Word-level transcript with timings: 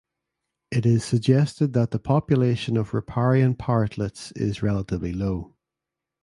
It 0.71 0.83
is 0.87 1.05
suggested 1.05 1.73
that 1.73 1.91
the 1.91 1.99
population 1.99 2.75
of 2.75 2.91
riparian 2.95 3.53
parrotlets 3.53 4.31
is 4.35 4.63
relatively 4.63 5.13
low. 5.13 5.53